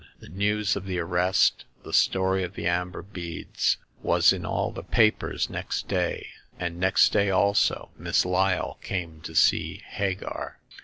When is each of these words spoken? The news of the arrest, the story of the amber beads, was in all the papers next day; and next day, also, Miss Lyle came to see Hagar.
The 0.19 0.29
news 0.29 0.75
of 0.75 0.85
the 0.87 0.97
arrest, 0.97 1.65
the 1.83 1.93
story 1.93 2.41
of 2.41 2.55
the 2.55 2.65
amber 2.65 3.03
beads, 3.03 3.77
was 4.01 4.33
in 4.33 4.47
all 4.47 4.71
the 4.71 4.81
papers 4.81 5.47
next 5.47 5.87
day; 5.87 6.29
and 6.57 6.79
next 6.79 7.09
day, 7.13 7.29
also, 7.29 7.91
Miss 7.99 8.25
Lyle 8.25 8.79
came 8.81 9.21
to 9.21 9.35
see 9.35 9.83
Hagar. 9.87 10.57